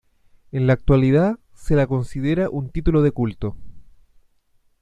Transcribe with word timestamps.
En 0.51 0.65
la 0.65 0.73
actualidad 0.73 1.37
se 1.53 1.75
la 1.75 1.85
considera 1.85 2.49
un 2.49 2.71
título 2.71 3.03
de 3.03 3.11
culto. 3.11 3.55